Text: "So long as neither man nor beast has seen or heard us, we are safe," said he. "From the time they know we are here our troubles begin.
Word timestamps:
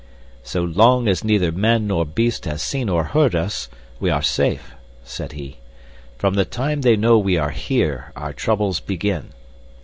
"So 0.41 0.63
long 0.63 1.07
as 1.07 1.23
neither 1.23 1.51
man 1.51 1.85
nor 1.85 2.05
beast 2.05 2.45
has 2.45 2.63
seen 2.63 2.89
or 2.89 3.03
heard 3.03 3.35
us, 3.35 3.69
we 3.99 4.09
are 4.09 4.23
safe," 4.23 4.71
said 5.03 5.33
he. 5.33 5.57
"From 6.17 6.33
the 6.33 6.43
time 6.43 6.81
they 6.81 6.95
know 6.95 7.19
we 7.19 7.37
are 7.37 7.51
here 7.51 8.11
our 8.15 8.33
troubles 8.33 8.79
begin. 8.79 9.27